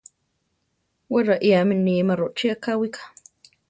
Wé 1.11 1.19
raiáme 1.27 1.75
níma 1.85 2.13
rochí 2.19 2.47
akáwika. 2.53 3.01